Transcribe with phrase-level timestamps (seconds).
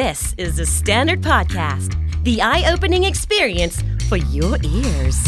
[0.00, 1.90] This is the Standard Podcast,
[2.24, 3.76] the eye opening experience
[4.08, 5.18] for your ears.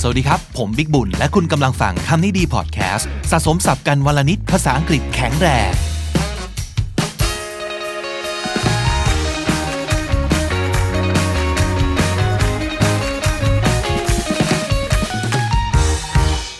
[0.00, 5.72] สวัสดีครับ ผมบิ๊กบุญ และคุณกำลังฟังคำนี้ดีพอดแคสต์สะสมสับกันวลนิดภาษาอังกฤษแข็งแรง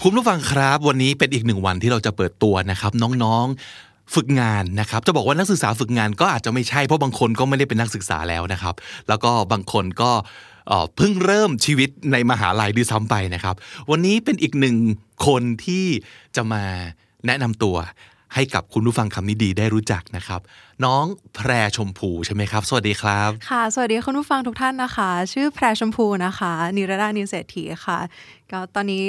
[0.03, 8.75] คุณผู้ฟังครับ วันนี้เป็นอีกหนึ่งวันที่เราจะเปิดตัวนะครับ น้องๆ ฝึกงานนะครับ จะบอกว่านักศึกษาฝึกงานก็อาจจะไม่ใช่เพราะบางคนก็ไม่ได้เป็นนักศึกษาแล้วนะครับ
[9.09, 10.11] แล้วก็บางคนก็
[10.97, 13.55] เพิ่งเริ่มชีวิตในมหาลัยด้วยซ้ำไปนะครับ
[13.91, 14.77] วันนี้เป็นอีกหนึ่ง
[15.27, 15.87] คนที่
[16.37, 16.65] จะมา
[17.27, 17.77] แนะนำตัว
[18.35, 20.41] ให้กับคุณผู้ฟังคำนี้ดีได้รู้จักนะครับ
[20.85, 27.99] น้องแพรชมพูใช่ไหมครับ สวัสดีครับ ค่ะ สวัสดีคุณผู้ฟังทุกท่านนะคะ ชื่อแพรชมพูนะคะ นิรดานิเศรษฐีค่ะ
[28.51, 29.05] ก็ตอนนี้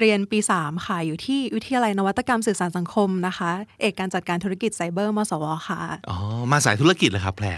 [0.00, 3.50] เรียนปี 3 ค่ะ อยู่ที่วิทยาลัยนวัตกรรมสื่อสารสังคมนะคะ
[3.80, 6.16] เอกการจัดการธุรกิจไซเบอร์มสวค่ะ อ๋อ
[6.50, 7.48] มาสายธุรกิจเลยครับแพร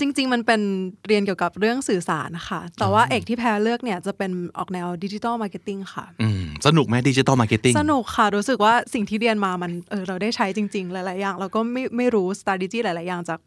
[0.00, 0.60] จริง ๆ มันเป็น
[1.06, 13.08] เรียนเกี่ยวกับเรื่องสื่อสารนะคะแต่ว่าเอกที่แพรเลือกเนี่ยจะเป็นออกแนว digital marketing ค่ะอืมสนุกไหม digital marketing สนุกค่ะ รู้สึกว่าสิ่งที่เรียนมามันเออเราได้ใช้จริง ๆ หลาย ๆ อย่าง เราก็ไม่ไม่รู้ strategy หลาย ๆ
[13.08, 13.38] อย่างจาก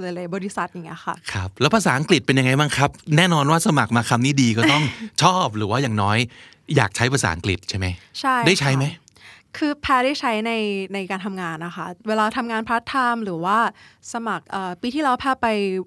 [0.00, 4.82] หลายๆบริษัทอย่างเงี้ยค่ะครับ แล้วภาษาอังกฤษเป็นยังไงบ้างครับ แน่นอนว่าสมัครมาคำนี้ดีก็ต้อง
[5.22, 6.18] ชอบหรือว่าอย่างน้อย
[6.76, 7.86] อยากใช้ภาษาอังกฤษใช่ไหม
[8.20, 9.00] ใช่ได้ใช้ไหมค่ะ
[9.58, 10.52] คือแพรได้ใช้ใน
[10.94, 13.58] ในการทำงานนะคะ เวลาทำงานพาร์ทไทม์หรือว่า
[14.12, 15.46] สมัครเอ่อปีที่แล้วแพรไป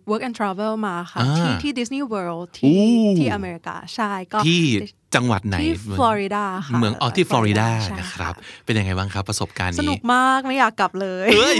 [0.10, 4.62] work and travel มาค่ะอ่าที่ที่ Disney World อู้ที่ที่อเมริกา ใช่ก็ที่
[5.16, 8.34] จังหวัดไหนที่ฟลอริดาค่ะเมืองอ๋อที่ฟลอริดาใช่นะครับ
[8.66, 11.56] เป็นยังไงบ้างครับประสบการณ์สนุนี้กมากไม่อยากกลับเลยเฮ้ย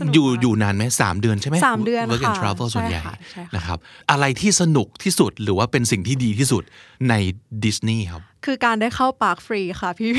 [0.00, 3.78] สนุกอยู่มากอยู่นานไหมสามเดือนใช่ไหมสามเดือน work and ค่ะ travel ส่วนใหญ่ใช่ค่ะใช่ค่ะนะครับ
[4.10, 6.62] อะไรที่สนุกที่สุดหรือว่าเป็นสิ่งที่ดีที่สุด
[7.08, 7.14] ใน
[7.64, 10.10] ดิสนีย์ครับ คือการได้เข้าปาร์คฟรีค่ะพี่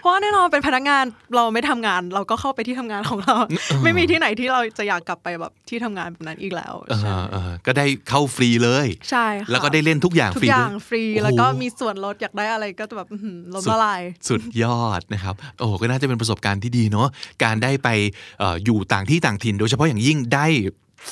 [0.00, 1.04] เพราะว่าแน่นอนเป็นพนักงาน
[1.36, 3.36] เราไม่ทำงาน เราก็เข้าไปที่ทำงานของเรา
[3.84, 17.08] ไม่มีที่ไหนที่เราจะอยากกลับไปแบบที่ทำงานแบบนั้นอีกแล้วเออใช่เออก็ได้เข้าฟรีเลย ใช่ค่ะแล้วก็ได้เล่นทุกอย่างทุฟรีกอด้ย่าวงยฟรีโอ้โหแล้วก็มีส่วนลดอยากได้อะไรก็แบบอื้อหือล้มละลายสุดยอดนะครับโอ้โหก็น่าจะเป็นประสบการณ์ที่ดีเนาะ
[17.44, 17.88] การได้ไป
[18.38, 20.46] เอออยู่ต่างที่ต่างถิ่น โดยเฉพาะอย่างยิ่งได้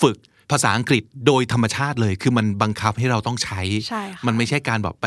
[0.03, 0.17] ฝึก
[0.53, 5.07] ภาษาอังกฤษโดยธรรมชาติเลย คือมันบังคับให้เราต้องใช้ใช่ค่ะมันไม่ใช่การแบบไป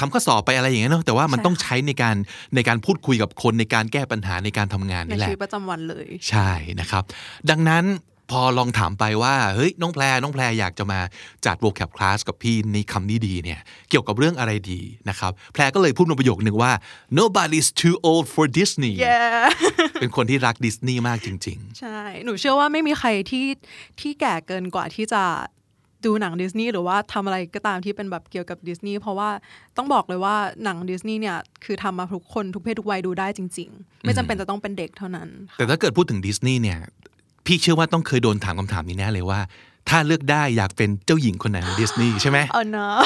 [0.00, 2.16] ทำข้อสอบไปอะไรอย่างเงี้ยเนาะแต่ว่ามันใช่ต้องค่ะใช้ในการ
[2.54, 7.02] ในการพูดคุยกับคนในการแก้ปัญหาในการทำงานในนี่แหชีละวิตประจำวันเลย ใช่นะครับ
[7.50, 7.84] ดังนั้น
[8.30, 11.00] พอลองถามไปว่าเฮ้ยน้องแพรน้องแพรอยากจะมา
[11.46, 13.60] จัด vocab class กับพี่ในคำนี้ดีเนี่ย
[13.90, 16.72] เกี่ยวกับเรื่องอะไรดีนะครับแพรก็เลยพูดมาประโยคนึงว่า
[17.18, 19.46] nobody's too old for Disney yeah
[20.00, 23.46] เป็นคนที่รักดิสนีย์มากจริงใช่ หนูเชื่อว่าไม่มีใครที่
[24.00, 25.22] ที่แก่เกินกว่าที่จะ
[26.06, 29.30] ดูหนังดิสนีย์หรือว่าทำอะไรก็ตามที่เป็นแบบเกี่ยวกับดิสนีย์เพราะว่า
[29.76, 36.78] ต้องบอกเลยว่าหนังดิสนีย์เนี่ยคือทำมาทุกคนทุกเพศทุกวัยดูได้จริง ๆ ไม่จำเป็นจะต้องเป็นเด็กเท่านั้นๆแต่ถ้าเกิดพูดถึงดิสนีย์เนี่ย
[37.46, 39.40] พี่เชื่อว่าต้องเคยโดนถามคำถามนี้แน่เลยว่า
[39.88, 42.96] ถ้าเลือกได้อยากเป็นเจ้าหญิงคนไหนของดิสนีย์ใช่ไหมเออเนอะ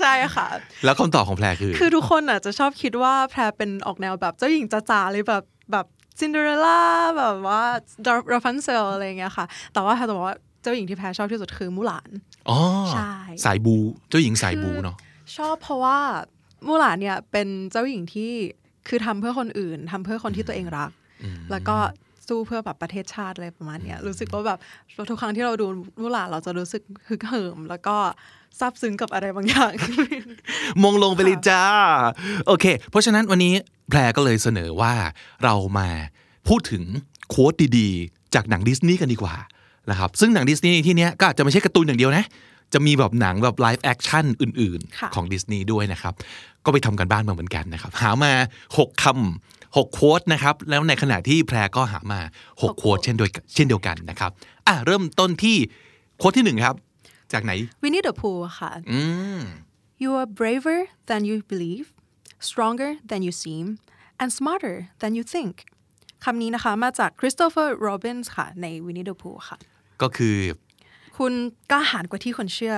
[0.00, 0.46] ใช่ค่ะ
[0.84, 5.86] แล้วคำตอบของแพรคือ คือทุกคนอะจะชอบคิดว่าแพรเป็นออกแนวแบบเจ้าหญิงจ๋าๆเลยแบบแบบ
[6.20, 6.80] ซินเดอเรลล่า
[7.18, 7.62] แบบว่า
[8.32, 12.10] ราฟันเซลอะไรอย่างเงี้ยค่ะ แต่ว่าแพรจะบอกว่าเจ้าหญิงที่แพรชอบที่สุดคือมูหลาน
[12.50, 12.58] อ๋อ
[12.92, 13.12] ใช่
[13.44, 13.74] สายบู
[14.08, 14.96] เจ้าหญิงสายบูเนาะ
[15.36, 15.98] ชอบเพราะว่า
[16.66, 18.32] มูหลานเนี่ยเป็นเจ้าหญิงที่
[18.88, 20.90] คือทำเพื่อคนอื่นทำเพื่อคนที่ตัวเองรัก
[21.50, 21.76] แล้วก็
[22.28, 24.58] สู้เพื่อแบบประเทศชาติอะไรประมาณเนี้ยรู้สึกว่าแบบ
[25.10, 25.66] ทุกครั้งที่เราดู
[26.00, 27.96] มูหลานเราจะรู้สึกฮึกเหิม แล้วก็
[28.58, 29.72] ซาบซึ้งกับอะไรบางอย่าง
[30.82, 31.62] มงลงไปเลยจ้า
[32.46, 33.54] โอเค เพราะฉะนั้นวันนี้
[33.90, 34.92] แพรก็เลยเสนอว่า
[35.44, 35.88] เรามา
[36.48, 36.82] พูดถึง
[37.28, 39.34] quote ดีๆ จากหนังดิสนีย์กันดีกว่า
[39.90, 42.24] นะครับซึ่งหนังดิสนีย์ที่เนี้ยก็อาจจะไม่ใช่การ์ตูนอย่างเดียวนะ
[42.72, 46.14] จะมีแบบหนังแบบ live action อื่นๆค่ะของดิสนีย์ด้วยนะครับ
[46.64, 48.32] ก็ไปทำการบ้านมาเหมือนกันนะครับ หามา
[48.68, 52.20] 6คำ6 quote นะครับ แล้วในขณะที่แพรก็หามา
[52.50, 54.30] 6 quote เช่นโดยเช่นเดียวกันนะครับ
[54.66, 55.56] อะ เริ่มต้นที่
[56.18, 56.74] โค้ดที่หนึ่งครับ
[57.32, 57.52] จากไหน
[57.82, 58.30] วินนี่เดอะพู
[58.60, 59.00] ค่ะอื
[59.38, 59.40] ม
[60.02, 60.78] You are braver
[61.10, 61.86] than you believe,
[62.50, 63.66] stronger than you seem,
[64.20, 65.54] and smarter than you think.
[66.24, 69.58] คำนี้นะคะ มาจาก Christopher Robbins ค่ะ ใน Winnie the Pooh ค่ะ
[70.02, 70.36] ก็คือ
[71.18, 71.32] คุณ
[71.70, 72.76] กล้าหาญกว่าที่คุณเชื่อ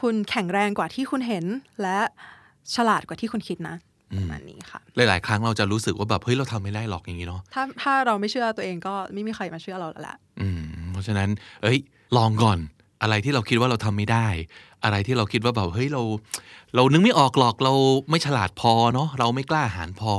[0.00, 1.44] คุณแข็งแรงกว่าที่คุณเห็น
[1.82, 1.98] และ
[2.74, 3.76] ฉลาดกว่าที่คุณคิดนะ
[4.18, 10.62] ประมาณนี้ค่ะ หลาย ๆ ครั้งเราจะรู้สึกว่าแบบเฮ้ยเราทำไม่ได้หรอกอย่างนี้เนาะถ้าถ้าเราไม่เชื่อตัวเองก็ไม่มีใครมาเชื่อเราแล้วแหละอืม
[10.92, 11.28] เพราะฉะนั้น
[11.62, 11.78] เอ้ย
[12.16, 12.58] ลองก่อน
[13.02, 14.26] อะไรที่เราคิดว่าเราทำไม่ได้
[14.84, 16.02] อะไรที่เราคิดว่าแบบเฮ้ยเรา
[16.74, 17.74] เรานึกไม่ออกหรอกเรา
[18.10, 20.12] ไม่ฉลาดพอเนาะเราไม่กล้าหาญพอ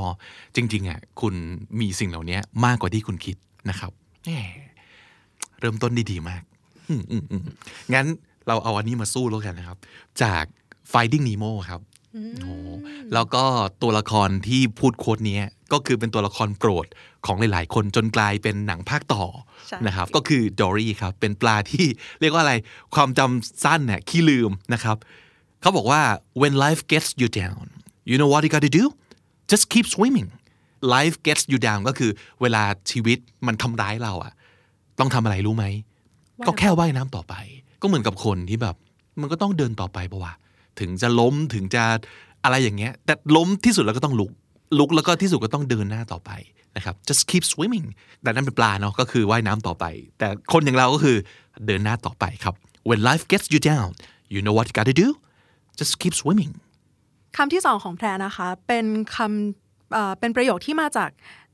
[0.56, 1.34] จริง ๆ อะ คุณ
[1.80, 3.36] มีสิ่งเหล่านี้มากกว่าที่คุณคิด
[3.70, 3.92] นะครับ
[4.26, 4.32] แหม
[5.60, 6.44] เริ่มต้นได้ดีมาก
[6.90, 7.44] อืมอืมอืม
[7.94, 8.06] งั้น
[8.48, 9.78] เราเอาอันนี้มาสู้แล้วกันนะครับ
[10.22, 10.44] จาก
[10.92, 11.82] Finding Nemo ครับ
[12.14, 12.68] โอ้โห
[13.14, 13.44] แล้วก็
[13.82, 16.86] ตัวละครที่พูดโค้ดเนี้ยก็คือเป็นตัวละครโปรด
[17.26, 19.24] ของหลาย ๆ คนจนกลายเป็นหนังภาคต่อ
[19.68, 21.86] ใช่นะครับ ก็คือดอรี่ครับ เป็นปลาที่
[22.22, 22.56] เรียกว่าอะไร
[22.96, 24.98] ความจำสั้นเนี่ยขี้ลืมนะครับ
[25.62, 26.02] เขาบอกว่า
[26.42, 27.66] when life gets you down
[28.10, 28.86] you know what you got to do
[29.52, 30.30] just keep swimming
[30.96, 33.18] life gets you down ก็คือเวลาชีวิต
[33.48, 34.34] มันทำร้ายเราอะ
[35.00, 35.66] ต้องทำอะไรรู้ไหม
[36.48, 37.36] ก็แค่ว่ายน้ำต่อไป
[37.82, 38.76] ก็เหมือนกับคนที่แบบ
[39.22, 40.34] มันก็ต้องเดินต่อไปปะวะ
[40.80, 41.84] ถึงจะล้มถึงจะ
[42.44, 44.32] อะไรอย่างเงี้ย แต่ล้มที่สุดแล้วก็ต้องลุก
[44.80, 46.32] ลุกแล้วก็ที่สุดก็ต้องเดินหน้าต่อไป
[46.76, 47.88] นะครับ just keep swimming
[48.22, 49.86] แต่นั่นเป็นปลาเนาะก็คือว่ายน้ำต่อไป
[50.20, 51.18] แต่คนอย่างเราก็คือ
[51.68, 52.56] เดินหน้าต่อไปครับ
[52.90, 53.90] when life gets you down
[54.34, 55.08] you know what you gotta do
[55.80, 56.54] just keep swimming
[57.38, 58.86] คำที่สองของแพรนะคะ เป็น
[59.16, 61.10] คำเอ่อเป็นประโยคที่มาจาก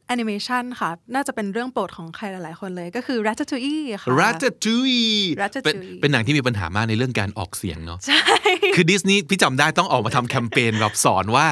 [0.07, 5.05] แอนิเมชันค่ะ น่าจะเป็นเรื่องโปรดของใครหลาย ๆ คนเลยก็คือ Ratatouille ค่ะ Ratatouille
[5.41, 8.23] Ratatouille เป็นเป็นหนังที่มีปัญหามากในเรื่องการออกเสียงเนาะใช่
[8.75, 11.47] คือดิสนีย์พี่จำได้ต้องออกมาทำแคมเปญแบบสอนว่า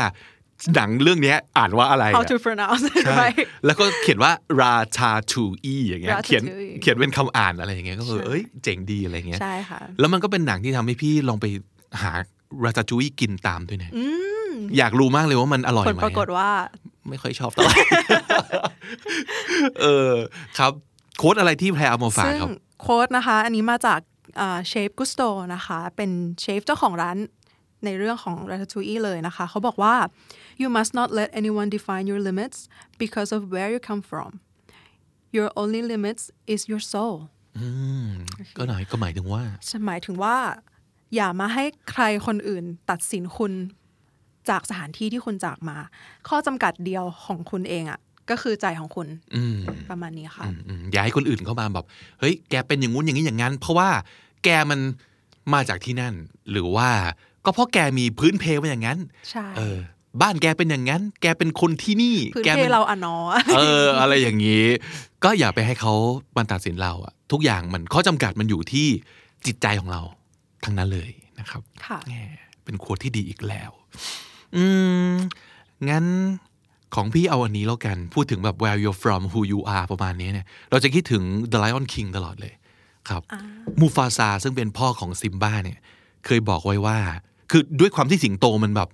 [0.75, 11.45] หนังเรื่องเนี้ยอ่านว่าอะไร how อะ to pronounce it ใช่ right แล้วก็เขียนว่า ratatouille อย่างเงี้ยเขียน Ratatouille เขียนเป็นคำอ่านอะไรอย่างเงี้ยก็คือใช่เอ้ยเจ๋งดีอะไรเงี้ยใช่ค่ะแล้วมันก็เป็นหนังที่ทำให้พี่ลองไป
[12.01, 12.11] หา
[12.65, 13.91] ratatouille กินตามด้วยนะ
[14.77, 16.49] อยากรู้มากเลยว่ามันอร่อยผไหลมปรากฏว่า
[17.09, 17.77] ไม่ค่อยชอบเท่าไหร่
[19.79, 20.13] เออ
[20.57, 20.71] ครับ
[21.17, 22.49] โค้ดอะไรที่แพรเอามาฝากซึ่งครับ
[22.81, 23.99] โค้ดนะคะ อันนี้มาจาก
[24.67, 25.21] เชฟกุสโต
[25.55, 26.11] นะคะ เป็น
[26.41, 27.17] เชฟเจ้าของร้าน
[27.85, 29.95] ในเรื่องของ Ratatouille เลยนะคะ เขาบอกว่า
[30.61, 32.57] you must not let anyone define your limits
[33.03, 34.29] because of where you come from
[35.35, 36.23] your only limits
[36.53, 37.15] is your soul
[38.57, 39.43] ก็หน่อยก็หมายถึงว่า
[39.87, 40.37] หมายถึงว่า
[41.15, 43.53] อย่ามาให้ใครคนอื่นตัดสินคุณ
[44.49, 45.77] จากสถานที่ที่คุณจากมา
[46.29, 47.99] ข้อจำกัดเดียวของคุณเองอะ่ะ
[48.29, 49.57] ก็คือใจของคุณอืม
[49.89, 51.85] ประมาณนี้ค่ะอืมอย่าให้คนอื่นเข้ามาแบบ
[52.19, 53.89] เฮ้ยแกเป็นอย่างงู้นอย่างนี้อย่างนั้น เพราะว่า
[54.43, 54.79] แกมัน
[55.53, 56.13] มาจากที่นั่น
[56.51, 56.89] หรือว่า
[57.45, 58.99] ก็เพราะแกมีพื้นเพมาอย่างนั้น
[59.31, 59.77] ใช่เออ
[60.21, 63.15] บ้านแกเป็นอย่างนั้น แกเป็นคนที่นี่พื้นแกเพป็นเราอะเนอ
[63.55, 64.65] เออ อะไรอย่างนี้
[65.23, 65.93] ก็อย่าไปให้เขา
[66.37, 68.87] มาตัดสินเราอะทุกอย่างมันข้อจำกัดมันอยู่ที่
[69.45, 70.01] จิตใจของเรา
[70.65, 72.13] ทั้งนั้นเลยนะครับค่ะแหม
[72.63, 73.71] เป็นโค้ดที่ดีอีกแล้ว
[74.55, 74.65] อื
[75.09, 75.11] ม
[75.89, 76.05] งั้น
[76.95, 82.53] ของพี่เอาอันนี้แล้วกัน พูดถึงแบบ where you're from who you are ประมาณนี้เนี่ย เราจะคิดถึง The Lion King ตลอดเลย
[83.09, 83.21] ครับ
[83.79, 85.79] มูฟาซาซึ่งเป็นพ่อของซิมบ้าเนี่ย
[86.25, 86.97] เคยบอกไว้ว่า
[87.51, 88.89] คือด้วยความที่สิงโตมันแบบ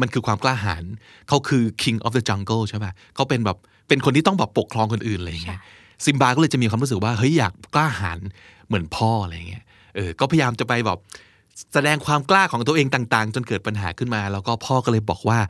[0.00, 0.84] มันคือความกล้าหาญ
[1.28, 3.58] เขาคือ king of the jungle ใช่ไหมเขาเป็นแบบ
[3.88, 5.60] เป็นคนที่ต้องแบบปกครองคนอื่นอะไรอย่างเงี้ย
[6.04, 8.18] ซิมบาก็เลยจะมีความรู้สึกว่า เฮ้ยอยากกล้าหาญ
[8.66, 9.64] เหมือนพ่ออะไรอย่างเงี้ย
[9.94, 10.98] เออ ก็พยายามจะไปแบบ
[11.74, 15.40] แสดงความกล้าของตัวเองต่างๆ จนเกิดปัญหาขึ้นมา แล้วก็พ่อก็เลยบอกว่า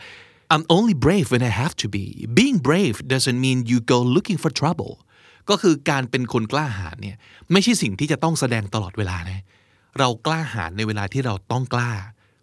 [0.54, 2.04] I'm only brave when I have to be
[2.38, 4.92] being brave doesn't mean you go looking for trouble
[5.50, 7.16] ก็คือการเป็นคนกล้าหาญเนี่ย
[7.52, 9.40] ไม่ใช่สิ่งที่จะต้องแสดงตลอดเวลานะ
[9.98, 11.90] เรากล้าหาญในเวลาที่เราต้องกล้า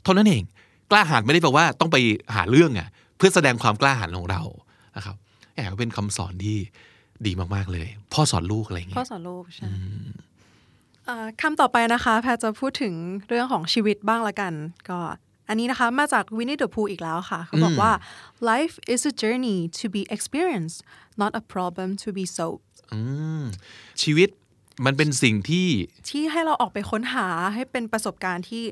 [0.04, 0.44] เท่านั้นเอง
[0.92, 1.98] กล้าหาญไม่ได้แปลว่าต้องไป
[2.36, 2.88] หาเรื่องอะ่ะ
[3.18, 4.42] เพื่อแสดงความกล้าหาญของเรา
[4.96, 5.16] นะครับ
[5.56, 6.58] แอบเป็นคำสอนที่
[7.26, 10.06] ดีมากๆเลย พ่อสอนลูกอะไรอย่างเงี้พ่อยสอนลูกใช่เอ่อ
[11.42, 12.94] คำต่อไปนะคะ แพทย์จะพูดถึง
[13.28, 14.54] เรื่องของชีวิตบ้างละกัน
[14.90, 15.00] ก็
[15.50, 17.92] อันนี้นะคะ มาจากวินนี่เดอะพูอีกแล้วค่ะ เขาบอกว่า
[18.52, 20.78] life is a journey to be experienced
[21.22, 23.02] not a problem to be solved อื
[23.42, 23.44] ม
[24.02, 24.30] ชีวิต
[24.86, 25.68] มันเป็นสิ่งที่
[26.10, 28.64] ที่ให้เราออกไปค้นหาให้เป็นประสบการณ์ที่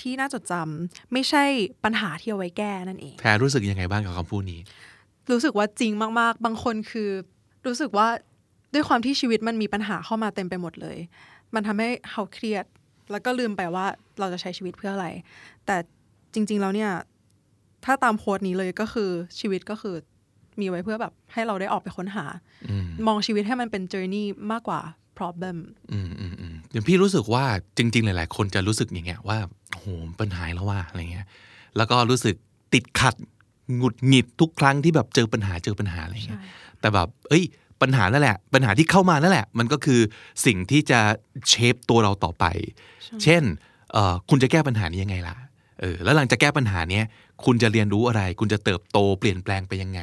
[0.00, 1.44] ที่น่าจดจำไม่ใช่
[1.84, 4.60] ปัญหาที่เอาไว้แก้นั่นเอง แพรรู้สึกยังไงบ้างกับคำพูดนี้
[5.30, 7.10] รู้สึกว่าจริงมาก ๆ บางคนคือ
[7.66, 8.08] รู้สึกว่า
[8.74, 10.98] ด้วยความที่ชีวิตมันมีปัญหาเข้ามาเต็มไปหมดเลย
[11.54, 12.64] มันทำให้เขาเครียด
[13.10, 13.86] แล้วก็ลืมไปว่า
[14.20, 15.08] เราจะใช้ชีวิตเพื่ออะไร
[15.66, 15.76] แต่
[16.34, 16.90] จริง ๆ แล้วเนี่ย
[17.84, 19.94] ถ้าตามโค้ดนี้เลยก็คือชีวิตก็คือ
[20.60, 22.24] มีไว้เพื่อแบบให้เราได้ออกไปค้นหา
[23.06, 24.80] มองชีวิตให้มันเป็น journey มากกว่า
[25.18, 25.56] problem
[25.92, 27.44] อืมอืมอืมอย่างพี่รู้สึกว่า
[27.76, 29.38] จริง ๆ หลาย ๆ คนจะรู้สึกอย่างเงี้ยว่า
[29.72, 29.86] โอ้โห
[30.20, 31.26] ปัญหาแล้วว่าอะไรเงี้ย
[31.76, 32.34] แล้วก็รู้สึก
[32.74, 33.14] ติดขัด
[33.76, 36.40] หงุดหงิดทุกครั้งที่แบบเจอปัญหาเจอปัญหาอะไรเงี้ย
[36.80, 37.44] แต่แบบ เอ้ย
[37.82, 40.00] ปัญหานั่นแหละ ปัญหาที่เข้ามานั่นแหละ มันก็คือ
[40.46, 41.00] สิ่งที่จะ
[41.48, 42.44] เชฟตัวเราต่อไป
[43.22, 43.42] เช่น
[43.92, 45.36] เอ่อคุณจะแก้ปัญหานี้ยังไงล่ะ
[45.80, 47.04] เออแล้วหลังจากแก้ปัญหาเนี้ย
[47.44, 50.00] คุณจะเรียนรู้อะไร คุณจะเติบโตเปลี่ยนแปลงไปยังไง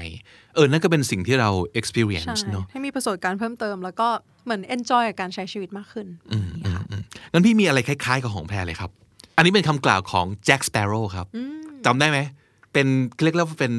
[0.56, 4.08] เออ นั่นก็เป็นสิ่งที่เราใช่ experience เนาะให้มีประสบการณ์เพิ่มเติม แล้วก็
[4.46, 8.92] เหมือน enjoy กับการใช้ชีวิตมากขึ้นอืมอืมอืมงั้นพี่มีอะไรคล้าย ๆ กับของแพรเลยครับ
[9.38, 11.28] อันนี้เป็นคำกล่าวของแจ็คสเปโร่ครับ
[11.86, 12.20] จำได้ไหม
[12.74, 12.88] เป็น
[13.24, 13.72] เรียกว่าเป็น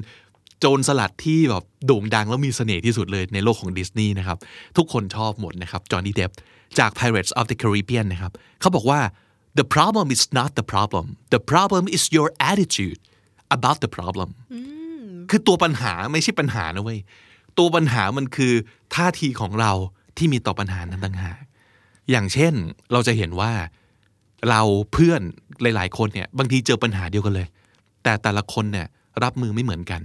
[0.61, 4.39] โจรสลัดที่แบบโด่งดังแล้วมีเสน่ห์ที่สุดเลยในโลกของดิสนีย์นะครับ
[4.77, 6.31] ทุกคนชอบหมดนะครับจอห์นนี่เดฟ
[6.79, 9.01] จาก Pirates of the Caribbean นะครับเขาบอกว่า
[9.59, 13.01] the problem is not the problem the problem is your attitude
[13.57, 14.31] about the problem
[15.31, 17.01] คือตัวปัญหาไม่ใช่ปัญหานะเว้ย
[17.59, 18.53] ตัวปัญหามันคือ
[18.95, 19.73] ท่าทีของเรา
[20.17, 21.41] ที่มีต่อปัญหานั้นต่างหาก
[22.11, 22.55] อย่างเช่น
[22.93, 23.53] เราจะเห็นว่า
[24.51, 24.63] เรา
[24.93, 25.21] เพื่อน
[25.63, 27.49] หลาย ๆ คนเนี่ยบางทีเจอปัญหาเดียวกันเลย
[28.03, 28.87] แต่แต่ละคนเนี่ย
[29.25, 30.03] รับมือไม่เหมือนกัน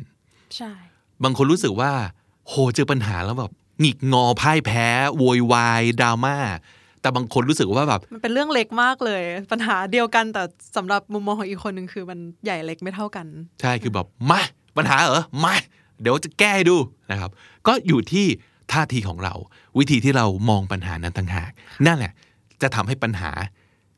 [0.57, 0.73] ใช่
[1.23, 1.91] บางคนรู้สึกว่า
[2.47, 6.37] โหเจอปัญหาแล้วแบบหงิกงอพ่ายแพ้โวยวายดราม่า
[7.01, 9.21] แต่บางคนรู้สึกว่าแบบมันเป็นเรื่องเล็กมากเลย
[9.51, 10.43] ปัญหาเดียวกันแต่
[10.75, 13.25] สำหรับมุมมองของอีกคนหนึ่งคือมันใหญ่เล็กไม่เท่ากัน
[13.61, 14.41] ใช่คือแบบมา
[14.77, 15.53] ปัญหาเหรอมา
[16.01, 16.77] เดี๋ยวจะแก้ให้ดู
[17.11, 17.31] นะครับ
[17.67, 18.25] ก็อยู่ที่
[18.71, 19.33] ท่าทีของเรา
[19.77, 21.51] วิธีที่เรามองปัญหานั้นต่างหาก
[21.85, 22.11] นั่นแหละ
[22.61, 23.31] จะทำให้ปัญหา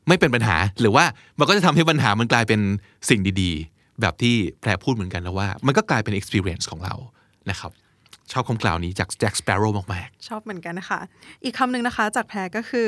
[0.08, 1.04] ไม่เป็นปัญหา หรือว่า
[1.38, 2.60] มันก็จะทำให้ปัญหามันกลายเป็น
[3.08, 6.94] สิ่งดีๆ แบบที่แพรพูดเหมือนกันแล้วว่า มันก็กลายเป็น experience ของเรา
[7.50, 7.72] นะครับ
[8.32, 11.00] ชอบคำกล่าวนี้จากแจ็คสเปโร่มากชอบเหมือนกันนะคะ
[11.44, 12.86] อีกคำหนึ่งนะคะจากแพรก็คือ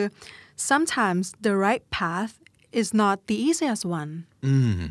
[0.70, 2.32] sometimes the right path
[2.80, 4.82] is not the easiest one ๆอืม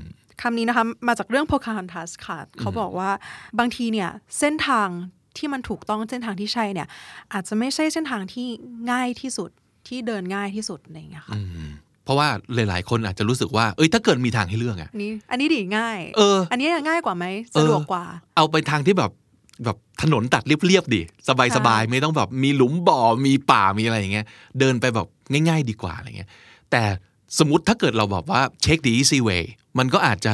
[0.41, 3.11] คำนี้นะคะมาจากเรื่อง Pocahontas ค่ะเขาบอกว่า
[3.59, 4.09] บางทีเนี่ย
[4.39, 4.89] เส้นทาง
[5.37, 6.87] ที่มันถูกต้องเส้นทางที่ใช่เนี่ย
[7.33, 8.47] อาจจะไม่ใช่เส้นทางที่
[8.91, 9.49] ง่ายที่สุด
[9.87, 17.25] ที่เดินง่ายที่สุดอะไรอย่างเงี้ยค่ะเพ ราะว่าหลาย ๆ คนอาจจะรู้สึกว่าเอ้ยถ้าเกิดมีทางให้เลือกอะอันนี้อันนี้ดีง่าย เออ อันนี้ง่ายกว่าไหม
[17.55, 18.03] สะดวกกว่า
[18.35, 19.11] เอาไปทางที่แบบ
[19.63, 24.25] แบบถนนตัดเรียบๆดิสบายสบายๆไม่ต้องแบบมีหลุมบ่อมีป่ามีอะไรอย่างเงี้ย
[24.59, 25.07] เดินไปแบบ
[25.49, 26.29] ง่าย ๆ ดีกว่าอะไรเงี้ย
[26.71, 26.83] แต่
[27.39, 29.43] สมมติถ้าเกิดเราแบบว่าเช็ค the easy way
[29.79, 30.33] มันก็อาจจะ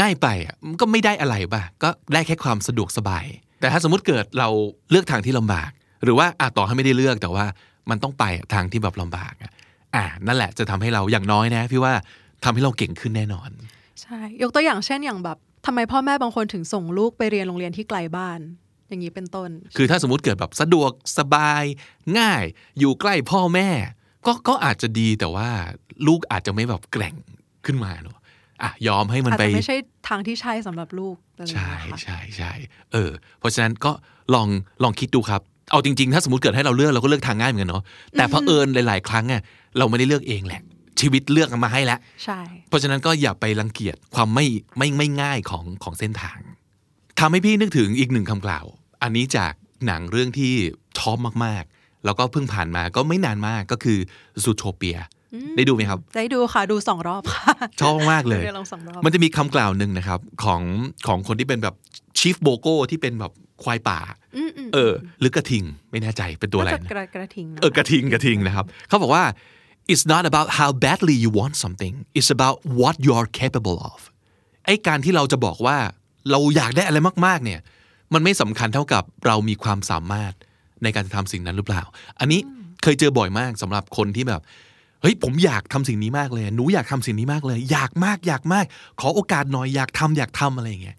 [0.00, 3.24] ง่ายไปอะมันก็ไม่ได้อะไรป่ะก็ได้แค่ความสะดวกสบาย
[3.60, 4.48] แต่ถ้าสมมติเกิดเรา
[4.90, 5.70] เลือกทางที่ลำบาก
[6.04, 7.44] หรือว่าอาต่อให้ไม่ได้เลือกแต่ว่า
[7.90, 8.24] มันต้องไป
[8.54, 9.34] ทางที่แบบลำบาก
[9.94, 11.92] อะอ่านั่นแหละจะทำให้เราอย่างน้อยนะพี่ว่า
[12.44, 13.50] ทำให้เราเก่งขึ้นแน่นอน
[14.02, 18.38] ใช่ ยกตัวอย่างเช่นอย่างแบบทำไมพ่อแม่บางคนถึงส่งลูกไปเรียนโรงเรียนที่ไกลบ้าน
[18.88, 21.64] อย่างนี้เป็นต้น คือถ้าสมมติเกิดแบบสะดวกสบาย
[22.18, 22.42] ง่าย
[22.78, 23.68] อยู่ใกล้พ่อแม่
[24.26, 25.48] ก็ก็อาจจะดีแต่ว่า
[26.06, 27.14] ลูกอาจจะไม่แบบแกร่ง
[27.66, 28.18] ขึ้นมาเนอะ
[28.62, 29.76] อะยอมให้มันอาจไปจะไม่ใช่
[30.08, 32.52] ทางที่ใช่สำหรับลูกอะไรอย่างใช่เงี้ยค่ะใช่ใช่
[32.92, 33.92] เออ เพราะฉะนั้นก็
[34.34, 34.48] ลอง
[34.82, 37.82] ลองคิดดูครับเอาจริงๆ ถ้าสมมติเกิดให้เราเลือกเราก็เลือกทางง่ายเหมือนกันเนาะ
[38.12, 39.42] แต่เผอิญหลาย ๆ ครั้งอะ
[39.78, 40.62] เราไม่ได้เลือกเองแหละ
[41.00, 44.46] ชีวิตเลือกมาให้แล้วใช่เพราะฉะนั้นก็อย่าไปรังเกียจความไม่
[44.78, 46.38] ไม่ไม่ง่ายของของเส้นทาง
[47.20, 48.64] ทำให้พี่นึกถึงอีกหนึ่งคำกล่าว
[49.02, 49.52] อันนี้จาก
[49.86, 50.52] หนังเรื่องที่
[50.98, 53.98] ชอบมากๆ แล้วก็เพิ่งผ่านมาก็ไม่นานมากก็คือ
[54.44, 54.98] ซูโทเปีย
[55.56, 57.52] ได้ดูไหมครับ ได้ดูค่ะ ดูสองรอบค่ะ
[57.82, 60.62] ชอบมากเลยได้ลองสองรอบมันจะมีคำกล่าวหนึ่งนะครับ ของ
[61.06, 61.74] ของคนที่เป็นแบบ
[62.18, 63.98] ชีฟโบโก้ที่เป็นแบบควายป่า
[64.36, 69.24] อืมอืมเออ หรือกระทิงไม่แน่ใจเป็นตัวอะไรน่าจะนะกระกระทิงนเออกระทิงกระทิงนะครับ เขาบอกว่า
[69.90, 73.98] it's not about how badly you want something it's about what you are capable of
[74.66, 75.76] ไอ้การที่เราจะบอกว่า
[76.30, 77.60] เราอยากได้อะไรมากๆเนี่ย
[78.14, 80.32] มันไม่สำคัญเท่ากับเรามีความสามารถ
[80.82, 81.82] ในการทำสิ่งนั้นหรือเปล่า
[82.20, 82.40] อันนี้
[82.82, 84.40] เคยเจอบ่อยมากสำหรับคนที่แบบ
[85.00, 88.64] เฮ้ยผมอยากทำสิ่งนี้มากเลย หนูอยากทำสิ่งนี้มากเลย อยากมากอยากมาก
[89.00, 90.96] ขอโอกาสหน่อยอยากทำอยากทำอะไรอย่างเงี้ย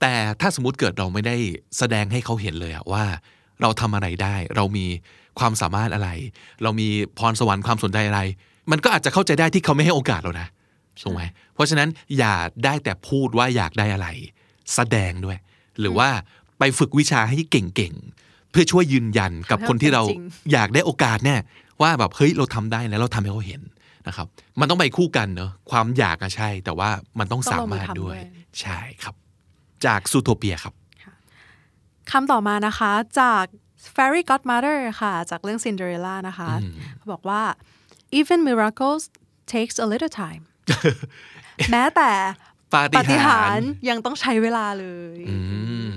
[0.00, 1.36] แต่ถ้าสมมติเกิดเราไม่ได้
[1.78, 3.04] แสดงให้เขาเห็นเลยอะว่า
[3.62, 4.86] เราทำอะไรได้ เรามี
[5.38, 6.08] ความสามารถอะไร
[6.62, 6.88] เรามี
[7.18, 8.20] พรสวรรค์ความสนใจอะไร
[8.70, 10.48] มันก็อาจจะเข้าใจได้ที่เขาไม่ให้โอกาสเรานะ
[11.02, 11.22] ถูกไหม
[11.54, 11.88] เพราะฉะนั้น
[12.18, 14.08] อย่าได้แต่พูดว่าอยากได้อะไร
[14.74, 15.38] แสดงด้วย
[15.80, 16.08] หรือว่า
[16.58, 21.40] ไปฝึกวิชาให้เก่งๆ เพื่อช่วยยืนยันกับคนที่เราจริงอยากได้โอกาสเนี่ย
[21.82, 23.62] ว่าแบบเฮ้ยเราทำได้นะเราทำให้เขาเห็น
[24.06, 24.26] นะครับ
[24.60, 28.20] มันต้องไปคู่กันเนอะความอยากอะใช่ แต่ว่ามันต้องต้องสาลงมือมารถทำด้วยด้วย
[28.60, 29.14] ใช่ครับ
[29.86, 30.74] จากซูโทเปียครับ
[32.10, 32.90] คำต่อมานะคะ
[33.20, 33.44] จาก
[33.94, 36.50] Fairy Godmother ค่ะ จากเรื่อง Cinderella นะคะ
[36.96, 37.42] เขาบอกว่า
[38.18, 39.02] even miracles
[39.54, 40.42] takes a little time
[41.70, 42.10] แม้แต่
[42.74, 45.36] ปาฏิปาฏิหาหาริริย์ย์ยังต้องใช้เวลาเลยอื
[45.90, 45.94] ม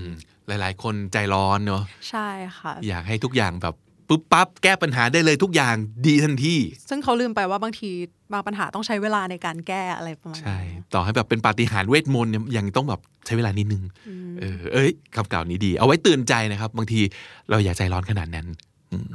[0.48, 2.28] หลาย ๆ คนใจร้อนเนอะใช่
[2.60, 3.76] ค่ะ อยากให้ทุกอย่างแบบ
[4.10, 5.76] ปุ๊บปั๊บแก้ปัญหาได้เลยทุกอย่าง
[6.08, 6.56] ดีทันที
[6.90, 7.90] ซึ่งเขาลืมไปว่าบางที
[8.34, 13.84] บางปัญหาต้องใช้เวลาในการแก้อะไรประมาณใช่นี้ต่อให้แบบเป็นปาฏิหาริย์เวทมนต์เนี่ยยังต้องแบบใช้เวลานิดนึง
[14.40, 17.02] เออเอ้ยคำกล่าวนี้ดี เอาไว้เตือนใจนะครับ บางที
[17.50, 18.48] เราอย่าใจร้อนขนาดนั้น
[18.92, 19.10] อืม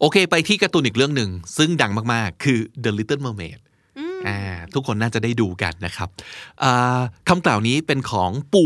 [0.00, 3.58] โอเค ไปที่การ์ตูนอีกเรื่องหนึ่ง ซึ่งดังมาก ๆ คือ The Little Mermaid
[4.26, 4.38] อ่า
[4.74, 6.08] ทุกคนน่าจะได้ดูกันนะครับ
[6.62, 8.64] อ่าคำกล่าวนี้เป็นของปู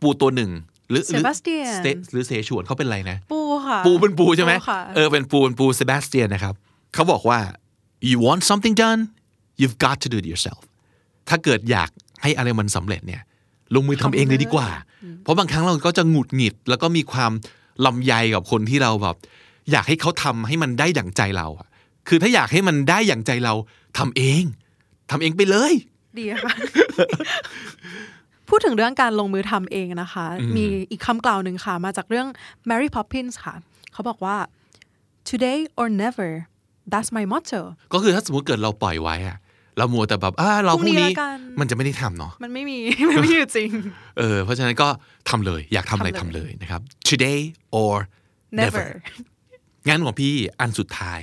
[0.00, 0.50] ปูตัวหนึ่ง
[0.90, 6.54] หรือหรือ Sebastian สเตหรือเสฉวนเขาเป็นอะไรนะ ปูค่ะ ปูเป็นปูใช่ไหมค่ะเออเป็นปูเป็นปูเซบาสเตียนนะครับ
[6.94, 7.38] เขาบอกว่า
[8.08, 9.00] you want something done
[9.60, 10.62] you've got to do it yourself
[11.28, 11.90] ถ้าเกิดอยาก
[12.22, 13.22] ให้อะไรมันสำเร็จเนี่ย
[13.74, 14.68] ลงมือทำเองเลยดีกว่า
[15.22, 17.32] เพราะบางครั้งเราก็จะหงุดหงิด แล้วก็มีความ
[17.86, 19.16] ลำใยกับคนที่เราแบบ
[19.72, 21.66] อยากให้เขาทำให้มันได้อย่างใจเราอะ
[22.08, 23.54] คือถ้าอยากให้มันได้อย่างใจเรา
[23.98, 24.42] ทำเอง
[25.10, 25.72] ทำเองไปเลย
[26.18, 26.52] ดีค่ะ
[28.48, 30.26] พูดถึงเรื่องการลงมือทำเองนะคะ
[30.56, 32.26] มีอีกคำกล่าวหนึ่งค่ะ มาจากเรื่อง
[32.68, 33.54] Mary Poppins ค่ะ
[33.92, 34.36] เขาบอกว่า
[35.30, 36.30] today or never
[36.92, 37.60] that's my motto
[37.92, 39.38] ก็คือถ้าสมมติเกิดเราปล่อยไว้อะ
[39.78, 42.78] เรามัวแต่แบบอ่าเราพพรุ่รุ่งงนี้นี้ละกันมันจะไม่ได้ทำเนาะมันไม่มี
[43.08, 43.70] มันไม่มีอยู่จริง
[44.18, 44.88] เออ เพราะฉะนั้นก็
[45.28, 47.40] ทำเลยอยากทำอะไรทำทำเลยเลยนะครับ today
[47.78, 47.94] or
[48.60, 48.88] never never
[49.88, 51.20] งั้นของพี่อันสุดท้าย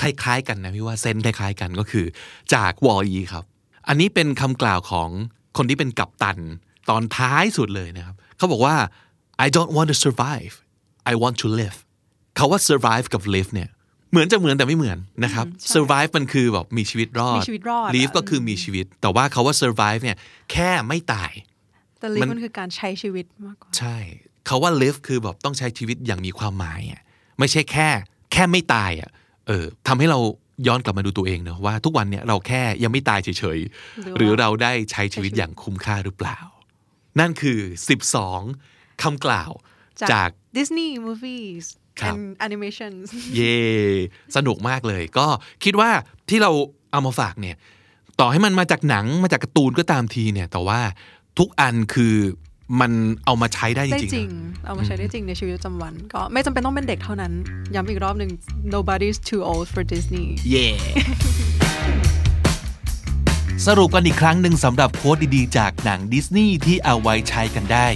[0.00, 2.06] คล้าย ๆ กันนะพี่ว่าเซนคล้ายๆกันก็คือ
[2.54, 3.44] จากวอลีครับ
[3.88, 5.10] อันนี้เป็นคำกล่าวของ
[5.56, 6.38] คนที่เป็นกัปตัน
[6.90, 8.76] ตอนท้ายสุดเลยนะครับเขาบอกว่า
[9.44, 10.54] I don't want to survive
[11.12, 11.78] I want to live
[12.36, 13.68] เขาว่า survive กับ live เนี่ย
[14.10, 20.16] เหมือนจะเหมือนแต่ไม่เหมือนนะครับ survive มันคือแบบมีชีวิตรอดมีชีวิตรอด live อะก็คือมีชีวิต แต่ว่าเขาว่า survive เนี่ย
[20.52, 21.32] แค่ไม่ตาย
[22.00, 23.96] แต่ลิฟมันมันคือการใช้ชีวิตมากกว่า ใช่
[24.46, 27.00] เขาว่า live คือแบบต้องใช้ชีวิตอย่างมีความหมายอะ
[27.38, 27.88] ไม่ใช่แค่
[28.32, 29.10] แค่ไม่ตายอะ
[29.46, 30.18] เออทำให้เรา
[30.66, 36.38] ย้อนกลับมาดูตัวเองเนอะว่าทุกวันเนี่ยเราแค่ยังไม่ตายเฉยๆ หรือว่าหรือเราได้ใช้ชีวิตอย่างคุ้มค่าหรือเปล่า
[37.20, 37.60] นั่นคือ
[38.32, 39.50] 12คำกล่าว
[40.12, 40.28] จาก
[40.58, 41.64] Disney movies
[42.00, 43.58] ครับ and animations เย่
[44.36, 45.26] สนุกมากเลย ก็
[45.64, 45.90] คิดว่า
[46.28, 46.50] ที่เรา
[46.92, 47.56] เอามาฝากเนี่ย
[48.20, 50.80] ต่อให้มันมาจากหนังมาจากการ์ตูนก็ตามทีเนี่ย แต่ว่า
[51.38, 52.16] ทุกอันคือ
[52.80, 52.92] มัน
[53.24, 57.32] เอามาใช้ได้จได้ริงจริงๆนะเอามาใช้ได้จริงในชีวิตประจำวัน ก็ไม่จำเป็นต้องเป็นเด็กเท่านั้น
[57.74, 58.30] ย้ำอีกรอบหนึ่ง
[58.74, 60.66] nobody's too old for Disney เย่
[63.66, 67.86] สรุปกันอีกครั้งหนึ่งสำหรับโค้ดดีๆ จากหนังดิสนีย์ที่เอาไว้ใช้กันได้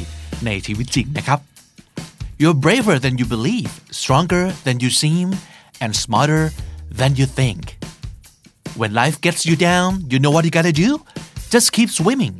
[0.45, 1.38] ในชีวิตจริงนะครับ
[2.40, 5.26] You're braver than you believe stronger than you seem
[5.83, 6.45] and smarter
[7.00, 7.62] than you think
[8.80, 10.90] When life gets you down you know what you gotta do
[11.54, 12.35] just keep swimming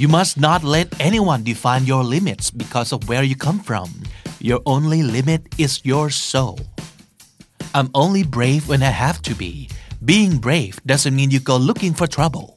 [0.00, 3.92] You must not let anyone define your limits because of where you come from
[4.40, 6.58] Your only limit is your soul
[7.74, 9.68] I'm only brave when I have to be.
[10.02, 12.56] Being brave doesn't mean you go looking for trouble.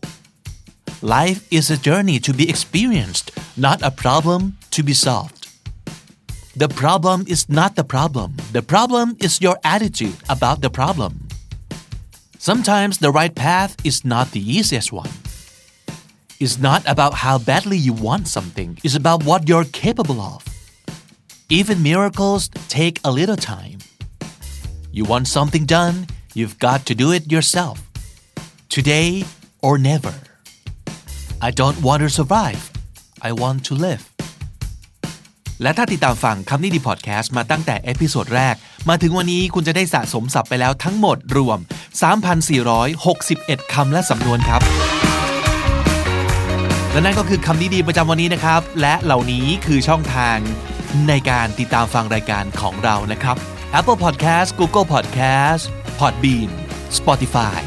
[1.02, 5.52] Life is a journey to be experienced, not a problem to be solved.
[6.56, 8.40] The problem is not the problem.
[8.54, 11.28] The problem is your attitude about the problem.
[12.40, 15.12] Sometimes the right path is not the easiest one.
[16.43, 20.39] It's not about how badly you want something, it's about what you're capable of.
[21.49, 23.79] Even miracles take a little time.
[24.93, 27.77] You want something done, you've got to do it yourself.
[28.69, 29.25] Today
[29.61, 30.15] or never.
[31.41, 32.63] I don't want to survive.
[33.29, 34.05] I want to live.
[35.63, 38.55] และถ้าติดตามฟังคำนี้ดีพอดแคสต์มาตั้งแต่เอพิโซดแรก
[38.89, 41.59] มาถึงวันนี้คุณจะได้สะสมศัพท์ไปแล้วทั้งหมดรวม
[42.87, 44.63] 3,461 คำและสำนวนครับ
[46.94, 50.38] และนั่นก็คือคำนี้ดีประจำวันนี้นะครับ และเหล่านี้คือช่องทาง
[51.08, 53.36] ในการติดตามฟังรายการของเรานะครับ
[53.80, 55.64] Apple Podcast Google Podcast
[56.00, 56.50] Podbean
[56.98, 57.60] Spotify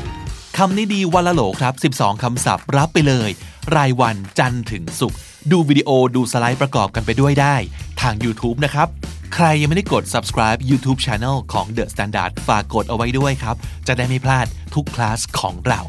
[0.57, 3.31] คำนี้ดีวันละโหลครับ 12 คำศัพท์รับไปเลย
[3.77, 5.19] รายวันจันทร์ถึงศุกร์
[5.51, 7.57] ดูวิดีโอดูสไลด์ประกอบกันไปด้วยได้
[8.01, 8.89] ทาง YouTube นะครับ
[9.35, 15.83] ใครยังไม่ได้กด subscribe YouTube Channel ของ The Standard ฝากกดเอาไว้ด้วยครับ จะได้ไม่พลาดทุกคลาสของเรา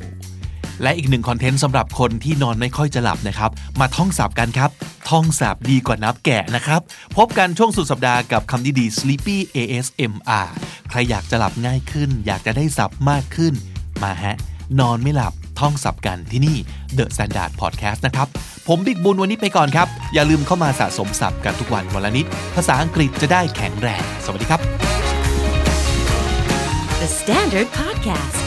[0.84, 4.70] และอีกหนึ่งคอนเทนต์สำหรับคนที่นอนไม่ค่อยจะหลับนะครับ มาท่องศัพท์กันครับ
[5.10, 6.82] ท่องศัพท์ดีกว่านับแกะนะครับ
[7.18, 10.48] พบกันช่วงสุดสัปดาห์กับคำดีดี Sleepy ASMR
[10.90, 13.54] ใครอยากจะหลับง่ายขึ้น อยากจะได้ศัพท์มากขึ้น
[14.04, 14.36] มาฮะ
[14.80, 16.58] นอนไม่หลับท่องศัพท์กันที่นี่
[16.98, 18.28] The Standard Podcast นะครับ
[18.68, 24.62] ผมบิ๊กบุญวันนี้ไปก่อนครับ อย่าลืมเข้ามาสะสมศัพท์กันทุกวันวันละนิด ภาษาอังกฤษจะได้แข็งแรง สวัสดีครับ
[27.02, 28.46] The Standard Podcast,